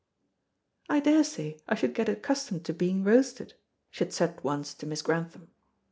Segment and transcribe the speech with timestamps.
[0.89, 3.53] "I daresay I should get accustomed to being roasted,"
[3.91, 5.51] she had said once to Miss Grantham.